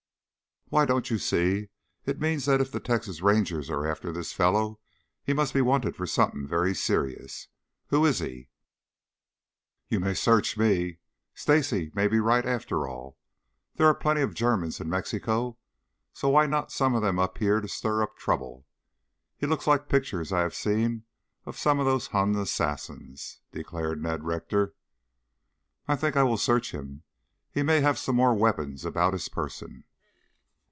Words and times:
"Why, 0.73 0.85
don't 0.85 1.09
you 1.11 1.17
see, 1.17 1.67
it 2.05 2.21
means 2.21 2.45
that 2.45 2.61
if 2.61 2.71
the 2.71 2.79
Texas 2.79 3.21
Rangers 3.21 3.69
are 3.69 3.85
after 3.85 4.13
this 4.13 4.31
fellow 4.31 4.79
he 5.21 5.33
must 5.33 5.53
be 5.53 5.59
wanted 5.59 5.97
for 5.97 6.05
something 6.07 6.47
very 6.47 6.73
serious. 6.73 7.49
Who 7.87 8.05
is 8.05 8.19
he?" 8.19 8.47
"You 9.89 9.99
may 9.99 10.13
search 10.13 10.55
me. 10.57 10.99
Stacy 11.33 11.91
may 11.93 12.07
be 12.07 12.21
right 12.21 12.45
after 12.45 12.87
all. 12.87 13.17
There 13.75 13.85
are 13.85 13.93
plenty 13.93 14.21
of 14.21 14.33
Germans 14.33 14.79
in 14.79 14.89
Mexico, 14.89 15.57
so 16.13 16.29
why 16.29 16.45
not 16.45 16.71
some 16.71 16.95
of 16.95 17.01
them 17.01 17.19
up 17.19 17.39
here 17.39 17.59
to 17.59 17.67
stir 17.67 18.01
up 18.01 18.15
trouble? 18.15 18.65
He 19.35 19.47
looks 19.47 19.67
like 19.67 19.89
pictures 19.89 20.31
I 20.31 20.39
have 20.39 20.55
seen 20.55 21.03
of 21.45 21.59
some 21.59 21.81
of 21.81 21.85
those 21.85 22.07
Hun 22.07 22.33
assassins," 22.37 23.41
declared 23.51 24.01
Ned 24.01 24.23
Rector. 24.23 24.73
"I 25.89 25.97
think 25.97 26.15
I 26.15 26.23
will 26.23 26.37
search 26.37 26.71
him. 26.71 27.03
He 27.51 27.61
may 27.61 27.81
have 27.81 27.97
some 27.99 28.15
more 28.15 28.33
weapons 28.33 28.85
about 28.85 29.11
his 29.11 29.27
person." 29.27 29.83